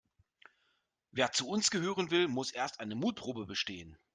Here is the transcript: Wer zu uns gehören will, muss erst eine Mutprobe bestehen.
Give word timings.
Wer 1.11 1.31
zu 1.31 1.47
uns 1.47 1.69
gehören 1.69 2.09
will, 2.09 2.27
muss 2.27 2.49
erst 2.51 2.79
eine 2.79 2.95
Mutprobe 2.95 3.45
bestehen. 3.45 3.99